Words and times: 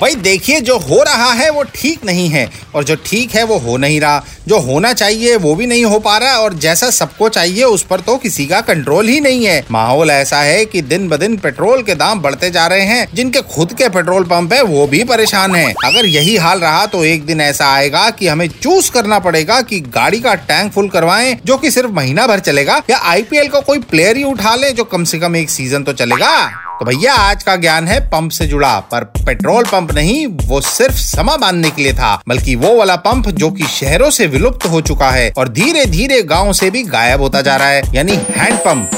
भाई 0.00 0.14
देखिए, 0.14 0.60
जो 0.60 0.76
हो 0.78 1.02
रहा 1.02 1.32
है 1.32 1.48
वो 1.50 1.62
ठीक 1.74 2.04
नहीं 2.04 2.28
है। 2.28 2.48
और 2.74 2.84
जो 2.84 2.96
ठीक 3.06 3.34
है 3.34 3.42
वो 3.44 3.56
हो 3.58 3.76
नहीं 3.76 4.00
रहा। 4.00 4.24
जो 4.48 4.58
होना 4.58 4.92
चाहिए 4.92 5.36
वो 5.36 5.54
भी 5.54 5.66
नहीं 5.66 5.84
हो 5.84 5.98
पा 5.98 6.16
रहा 6.18 6.36
और 6.38 6.54
जैसा 6.54 6.90
सबको 6.90 7.28
चाहिए 7.28 7.64
उस 7.64 7.82
पर 7.82 8.00
तो 8.00 8.16
किसी 8.16 8.46
का 8.46 8.60
कंट्रोल 8.60 9.08
ही 9.08 9.20
नहीं 9.20 9.46
है। 9.46 9.64
माहौल 9.70 10.10
ऐसा 10.10 10.40
है 10.40 10.64
कि 10.64 10.82
दिन 10.82 11.08
ब 11.08 11.16
दिन 11.16 11.36
पेट्रोल 11.36 11.82
के 11.82 11.94
दाम 11.94 12.20
बढ़ते 12.20 12.50
जा 12.50 12.66
रहे 12.66 12.82
हैं। 12.82 13.06
जिनके 13.14 13.40
खुद 13.40 13.72
के 13.72 13.88
पेट्रोल 13.88 14.24
पंप 14.24 14.52
है, 14.52 14.62
वो 14.62 14.86
भी 14.86 15.02
परेशान 15.04 15.54
है। 15.54 15.72
अगर 15.84 16.06
यही 16.06 16.36
हाल 16.36 16.60
रहा 16.60 16.86
तो 16.86 17.04
एक 17.04 17.26
दिन 17.26 17.40
ऐसा 17.40 17.72
आएगा 17.72 18.08
की 18.10 18.26
हमें 18.26 18.48
चूज़ 18.62 18.90
करना 18.90 19.18
पड़ेगा 19.18 19.60
की 19.62 19.80
गाड़ी 19.80 20.20
का 20.20 20.34
टैंक 20.34 20.72
फुल 20.72 20.88
करवाए, 20.88 21.38
जो 21.46 21.56
की 21.56 21.70
सिर्फ़ 21.70 21.90
महीना 21.90 22.26
भर 22.26 22.38
चलेगा, 22.38 22.82
या 22.90 22.98
आईपीएल 22.98 23.48
का 23.48 23.60
कोई 23.60 23.78
प्लेयर 23.80 24.16
ही 24.16 24.24
उठा 24.24 24.54
ले, 24.54 24.72
जो 24.72 24.84
कम 24.84 25.04
से 25.04 25.18
कम 25.18 25.36
एक 25.36 25.50
सीज़न 25.50 25.82
तो 25.82 25.92
चलेगा। 25.92 26.67
तो 26.78 26.84
भैया, 26.84 27.14
आज 27.14 27.42
का 27.42 27.54
ज्ञान 27.56 27.88
है 27.88 27.98
पंप 28.00 28.30
से 28.30 28.46
जुड़ा, 28.46 28.78
पर 28.80 29.04
पेट्रोल 29.26 29.64
पंप 29.64 29.92
नहीं, 29.92 30.26
वो 30.26 30.60
सिर्फ़ 30.60 30.94
समा 30.94 31.36
बांधने 31.36 31.70
के 31.70 31.82
लिए 31.82 31.92
था, 31.92 32.14
बल्कि 32.28 32.54
वो 32.54 32.74
वाला 32.76 32.96
पंप 32.96 33.28
जो 33.28 33.50
कि 33.50 33.64
शहरों 33.64 34.10
से 34.10 34.26
विलुप्त 34.26 34.66
हो 34.66 34.80
चुका 34.80 35.10
है 35.10 35.32
और 35.38 35.48
धीरे 35.48 35.84
धीरे 35.86 36.22
गाँव 36.22 36.52
से 36.52 36.70
भी 36.70 36.82
गायब 36.82 37.20
होता 37.20 37.40
जा 37.42 37.56
रहा 37.56 37.68
है, 37.68 37.82
यानी 37.94 38.18
हैंड 38.30 38.58
पंप। 38.58 38.90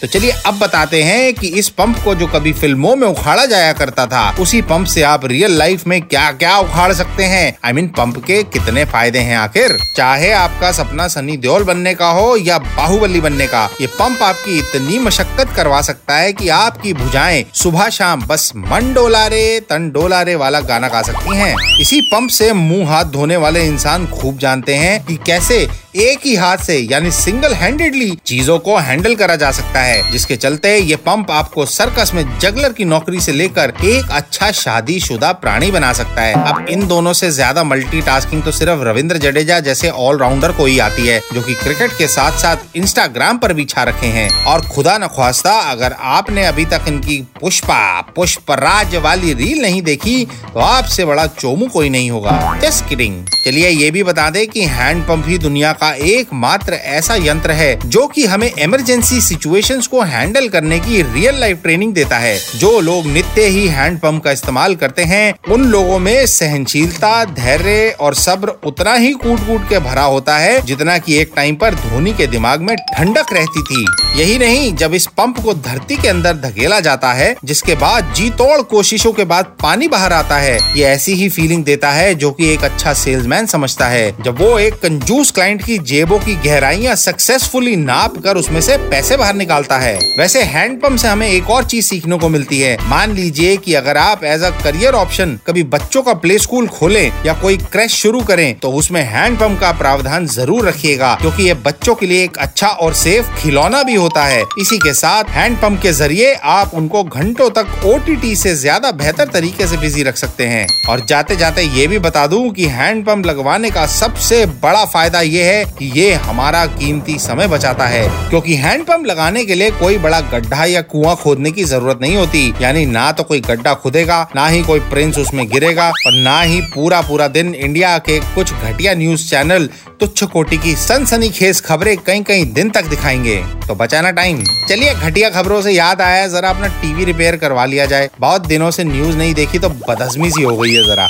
तो 0.00 0.06
चलिए 0.06 0.30
अब 0.46 0.58
बताते 0.58 1.02
हैं 1.02 1.34
कि 1.34 1.48
इस 1.48 1.68
पंप 1.68 1.98
को 2.04 2.14
जो 2.14 2.26
कभी 2.26 2.52
फ़िल्मों 2.52 2.96
में 2.96 3.08
उखाड़ा 3.08 3.46
जाया 3.46 3.72
करता 3.72 4.06
था 4.06 4.36
उसी 4.40 4.62
पंप 4.62 4.86
से 4.86 5.02
आप 5.02 5.24
रियल 5.24 5.50
लाइफ 5.50 5.86
में 5.86 6.02
क्या 6.02 6.32
क्या 6.32 6.58
उखाड़ 6.58 6.92
सकते 6.92 7.24
हैं? 7.24 7.58
I 7.64 7.72
I 7.72 7.74
mean 7.74 7.84
mean, 7.86 7.98
pump 7.98 8.24
के 8.24 8.42
कितने 8.42 8.84
फ़ायदे 8.84 9.18
हैं 9.18 9.36
आखिर? 9.36 9.78
चाहे 9.96 10.32
आपका 10.32 10.72
सपना 10.72 11.08
सनी 11.08 11.36
देओल 11.36 11.64
बनने 11.64 11.94
का 11.94 12.08
हो 12.08 12.36
या 12.36 12.58
बाहुबली 12.58 13.20
बनने 13.20 13.46
का 13.46 13.68
ये 13.80 13.86
पंप 13.86 14.22
आपकी 14.22 14.58
इतनी 14.58 14.98
मशक्कत 14.98 15.52
करवा 15.56 15.80
सकता 15.80 16.16
है 16.16 16.32
कि 16.32 16.48
आपकी 16.48 16.92
भुजाएँ 16.92 17.44
सुबह 17.54 17.88
शाम 17.88 18.26
बस 18.26 18.52
मन 18.56 18.92
डोला 18.94 19.26
रे 19.26 19.60
तन 19.60 19.90
डोला 19.90 20.22
रे 20.22 20.34
वाला 20.34 20.60
गाना 20.60 20.88
गा 20.88 21.02
सकती 21.02 21.36
हैं। 21.36 21.80
इसी 21.80 22.00
पंप 22.00 22.30
से 22.30 22.52
मुँह 22.52 22.88
हाथ 22.88 23.04
धोने 23.04 23.36
वाले 23.36 23.66
इंसान 23.66 24.06
खूब 24.06 24.38
जानते 24.38 24.74
हैं 24.74 25.04
कि 25.06 25.16
कैसे 25.16 25.68
एक 25.96 26.20
ही 26.24 26.34
हाथ 26.36 26.58
से, 26.58 26.76
यानी 26.80 27.10
सिंगल 27.10 27.52
हैंडेडली 27.54 28.10
चीज़ों 28.26 28.58
को 28.58 28.76
हैंडल 28.78 29.14
करा 29.14 29.36
जा 29.36 29.50
सकता 29.50 29.80
है, 29.80 30.10
जिसके 30.12 30.36
चलते 30.36 30.76
ये 30.78 30.96
पंप 30.98 31.30
आपको 31.30 31.64
सर्कस 31.66 32.10
में 32.14 32.38
जगलर 32.38 32.72
की 32.72 32.84
नौकरी 32.84 33.20
से 33.20 33.32
लेकर 33.32 33.72
एक 33.86 34.10
अच्छा 34.12 34.50
शादीशुदा 34.52 35.32
प्राणी 35.34 35.70
बना 35.70 35.92
सकता 35.92 36.22
है। 36.22 36.34
अब 36.44 36.66
इन 36.70 36.86
दोनों 36.86 37.12
से 37.12 37.30
ज़्यादा 37.30 37.64
मल्टीटास्किंग 37.64 38.42
तो 38.42 38.52
सिर्फ़ 38.52 38.82
रविंद्र 38.84 39.18
जडेजा 39.18 39.58
जैसे 39.60 39.90
ऑलराउंडर 39.90 40.52
को 40.52 40.66
ही 40.66 40.78
आती 40.80 41.06
है, 41.06 41.20
जो 41.34 41.42
कि 41.42 41.54
क्रिकेट 41.56 41.96
के 41.98 42.06
साथ 42.08 42.38
साथ 42.38 42.76
इंस्टाग्राम 42.76 43.38
पर 43.38 43.52
भी 43.52 43.64
छा 43.66 43.82
रखे 43.84 44.06
हैं। 44.08 44.28
और 44.44 44.66
खुदा 44.66 44.96
न 44.98 45.06
ख्वास्ता, 45.08 45.52
अगर 45.70 45.96
आपने 46.14 46.46
अभी 46.46 46.64
तक 46.66 46.84
इनकी 46.88 47.20
पुष्पा 47.40 48.00
पुष्प 48.06 48.34
पुष्पराज 48.36 48.94
वाली 48.96 49.32
रील 49.34 49.60
नहीं 49.62 49.80
देखी 49.82 50.24
तो 50.24 50.60
आपसे 50.60 51.04
बड़ा 51.04 51.26
चोमू 51.28 51.66
कोई 51.68 51.88
नहीं 51.88 52.10
होगा। 52.10 52.58
जस्ट 52.62 52.88
किडिंग 52.88 53.24
चलिए 53.36 53.68
ये 53.68 53.90
भी 53.90 54.02
बता 54.02 54.28
दे 54.30 54.44
कि 54.46 54.64
हैंड 54.66 55.02
पंप 55.02 55.24
ही 55.28 55.38
दुनिया 55.38 55.72
का 55.72 55.85
एकमात्र 55.94 56.72
ऐसा 56.72 57.14
यंत्र 57.14 57.50
है, 57.50 57.88
जो 57.88 58.06
कि 58.06 58.26
हमें 58.26 58.52
इमरजेंसी 58.58 59.20
सिचुएशंस 59.20 59.86
को 59.86 60.02
हैंडल 60.02 60.48
करने 60.48 60.78
की 60.78 61.02
रियल 61.02 61.40
लाइफ 61.40 61.62
ट्रेनिंग 61.62 61.94
देता 61.94 62.18
है। 62.18 62.38
जो 62.56 62.80
लोग 62.80 63.06
नित्य 63.06 63.42
ही 63.42 63.68
हैंड 63.68 63.98
पंप 63.98 64.24
का 64.24 64.30
इस्तेमाल 64.30 64.74
करते 64.74 65.02
हैं, 65.02 65.34
उन 65.50 65.64
लोगों 65.64 65.98
में 65.98 66.26
सहनशीलता, 66.26 67.24
धैर्य 67.24 67.96
और 68.00 68.14
सब्र 68.14 68.48
उतना 68.48 68.94
ही 68.94 69.10
कूट 69.12 69.46
कूट 69.46 69.68
के 69.68 69.78
भरा 69.78 70.02
होता 70.02 70.38
है, 70.38 70.60
जितना 70.62 70.98
कि 70.98 71.16
एक 71.16 71.32
टाइम 71.36 71.56
पर 71.56 71.74
धोनी 71.74 72.12
के 72.14 72.26
दिमाग 72.26 72.60
में 72.60 72.76
ठंडक 72.76 73.32
रहती 73.32 73.62
थी। 73.62 73.86
यही 74.20 74.38
नहीं, 74.38 74.74
जब 74.74 74.94
इस 74.94 75.06
पंप 75.06 75.40
को 75.40 75.54
धरती 75.54 75.96
के 75.96 76.08
अंदर 76.08 76.36
धकेला 76.36 76.80
जाता 76.80 77.12
है, 77.12 77.36
जिसके 77.44 77.74
बाद 77.74 78.12
जी 78.16 78.30
तोड़ 78.30 78.62
कोशिशों 78.62 79.12
के 79.12 79.24
बाद 79.24 79.44
पानी 79.44 79.88
बाहर 79.88 80.12
आता 80.12 80.36
है, 80.36 80.58
ये 80.76 80.84
ऐसी 80.84 81.12
ही 81.12 81.28
फीलिंग 81.28 81.64
देता 81.64 81.90
है, 81.90 82.14
जो 82.14 82.30
कि 82.30 82.52
एक 82.52 82.64
अच्छा 82.64 82.92
सेल्समैन 82.94 83.46
समझता 83.46 83.86
है। 83.86 84.22
जब 84.22 84.40
वो 84.40 84.58
एक 84.58 84.74
कंजूस 84.74 85.30
क्लाइंट 85.30 85.64
की 85.64 85.75
जेबों 85.80 86.18
की 86.18 86.34
गहराइयाँ 86.44 86.94
सक्सेसफुली 86.96 87.74
नाप 87.78 88.18
कर 88.18 88.36
उसमें 88.36 88.60
से 88.60 88.76
पैसे 88.90 89.16
बाहर 89.16 89.34
निकालता 89.34 89.78
है। 89.78 89.98
वैसे 90.18 90.42
हैंडपंप 90.44 90.98
से 90.98 91.08
हमें 91.08 91.28
एक 91.28 91.50
और 91.50 91.64
चीज़ 91.66 91.86
सीखने 91.86 92.18
को 92.18 92.28
मिलती 92.28 92.60
है। 92.60 92.76
मान 92.88 93.12
लीजिए 93.14 93.56
कि 93.58 93.74
अगर 93.74 93.96
आप 93.96 94.24
एज 94.24 94.42
अ 94.42 94.50
करियर 94.62 94.94
ऑप्शन 94.94 95.38
कभी 95.46 95.62
बच्चों 95.66 96.02
का 96.02 96.14
प्ले 96.16 96.38
स्कूल 96.38 96.66
खोले 96.68 97.04
या 97.26 97.32
कोई 97.42 97.56
क्रैश 97.72 97.94
शुरू 97.94 98.20
करें 98.22 98.58
तो 98.58 98.72
उसमें 98.74 99.02
हैंडपंप 99.04 99.60
का 99.60 99.72
प्रावधान 99.74 100.26
ज़रूर 100.28 100.68
रखिएगा, 100.68 101.14
क्योंकि 101.20 101.42
ये 101.42 101.54
बच्चों 101.56 101.94
के 101.94 102.06
लिए 102.06 102.24
एक 102.24 102.38
अच्छा 102.38 102.68
और 102.68 102.94
सेफ़ 102.96 103.34
खिलौना 103.36 103.82
भी 103.82 103.94
होता 103.94 104.24
है। 104.24 104.42
इसी 104.60 104.78
के 104.78 104.92
साथ 104.94 105.30
हैंडपंप 105.30 105.80
के 105.82 105.92
ज़रिए 105.94 106.32
आप 106.34 106.74
उनको 106.74 107.02
घंटों 107.04 107.50
तक 107.52 107.84
ओ 107.86 107.98
से 108.36 108.54
ज़्यादा 108.56 108.90
बेहतर 108.94 109.28
तरीके 109.30 109.66
से 109.66 109.76
बिज़ी 109.76 110.02
रख 110.02 110.16
सकते 110.16 110.46
हैं। 110.46 110.66
और 110.88 111.00
जाते 111.06 111.36
जाते 111.36 111.62
ये 111.62 111.86
भी 111.86 111.98
बता 112.00 112.26
दूँ 112.26 112.50
कि 112.52 112.66
हैंडपंप 112.68 113.26
लगवाने 113.26 113.70
का 113.70 113.86
सबसे 113.88 114.44
बड़ा 114.62 114.84
फ़ायदा 114.86 115.20
ये 115.22 115.44
है 115.44 115.64
कि 115.78 115.90
ये 115.94 116.12
हमारा 116.16 116.64
कीमती 116.68 117.18
समय 117.18 117.48
बचाता 117.48 117.86
है, 117.86 118.06
क्योंकि 118.30 118.54
हैंडपंप 118.56 119.06
लगाने 119.06 119.44
के 119.44 119.54
लिए 119.54 119.70
कोई 119.72 119.98
बड़ा 119.98 120.20
गड्ढा 120.32 120.64
या 120.64 120.80
कुआँ 120.84 121.14
खोदने 121.16 121.50
की 121.50 121.64
ज़रूरत 121.64 121.98
नहीं 122.02 122.16
होती। 122.16 122.54
यानी 122.60 122.84
ना 122.86 123.10
तो 123.12 123.22
कोई 123.22 123.40
गड्ढा 123.40 123.74
खुदेगा, 123.74 124.26
ना 124.36 124.46
ही 124.46 124.62
कोई 124.62 124.80
प्रिंस 124.90 125.18
उसमें 125.18 125.46
गिरेगा, 125.48 125.88
और 125.88 126.12
ना 126.14 126.40
ही 126.40 126.60
पूरा 126.74 127.00
पूरा 127.00 127.28
दिन 127.28 127.54
इंडिया 127.54 127.96
के 128.00 128.18
कुछ 128.34 128.52
घटिया 128.54 128.94
न्यूज़ 128.94 129.28
चैनल 129.30 129.68
तुच्छ 130.00 130.24
कोटि 130.24 130.56
की 130.58 130.74
सनसनी 130.76 131.28
खेस 131.30 131.60
खबरें 131.60 131.96
कई 131.96 132.22
कई 132.22 132.44
दिन 132.46 132.70
तक 132.70 132.86
दिखाएँगे। 132.86 133.36
तो 133.66 133.74
बचाना 133.74 134.10
टाइम। 134.10 134.42
चलिए 134.68 134.94
घटिया 134.94 135.30
खबरों 135.30 135.60
से 135.62 135.72
याद 135.72 136.00
आया, 136.00 136.26
जरा 136.28 136.50
अपना 136.50 136.68
टीवी 136.82 137.04
रिपेयर 137.04 137.36
करवा 137.36 137.64
लिया 137.64 137.86
जाए। 137.86 138.08
बहुत 138.20 138.46
दिनों 138.46 138.70
से 138.70 138.84
न्यूज़ 138.84 139.16
नहीं 139.16 139.34
देखी 139.34 139.58
तो 139.58 139.68
बदहजमी 139.68 140.30
सी 140.30 140.42
हो 140.42 140.56
गई 140.56 140.74
है 140.74 140.82
जरा। 140.86 141.08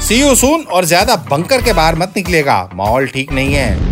सी 0.00 0.20
यू 0.20 0.34
सून 0.34 0.64
और 0.64 0.84
ज़्यादा 0.84 1.16
बंकर 1.30 1.62
के 1.62 1.72
बाहर 1.72 1.96
मत 1.96 2.12
निकलेगा 2.16 2.68
माहौल 2.74 3.06
ठीक 3.06 3.32
नहीं 3.32 3.54
है। 3.54 3.91